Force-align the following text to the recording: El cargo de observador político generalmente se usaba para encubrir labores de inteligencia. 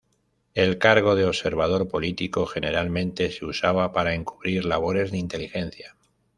El 0.55 0.79
cargo 0.79 1.13
de 1.13 1.25
observador 1.25 1.87
político 1.87 2.47
generalmente 2.47 3.29
se 3.29 3.45
usaba 3.45 3.93
para 3.93 4.15
encubrir 4.15 4.65
labores 4.65 5.11
de 5.11 5.19
inteligencia. 5.19 5.95